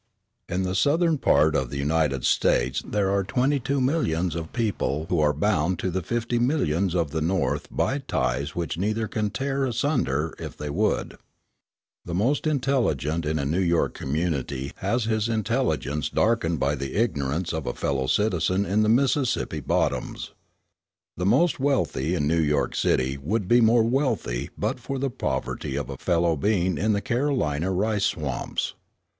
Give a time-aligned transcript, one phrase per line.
[0.49, 5.05] In the Southern part of the United States there are twenty two millions of people
[5.09, 9.29] who are bound to the fifty millions of the North by ties which neither can
[9.29, 11.17] tear asunder if they would.
[12.03, 17.53] The most intelligent in a New York community has his intelligence darkened by the ignorance
[17.53, 20.31] of a fellow citizen in the Mississippi bottoms.
[21.15, 25.75] The most wealthy in New York City would be more wealthy but for the poverty
[25.75, 28.73] of a fellow being in the Carolina rice swamps.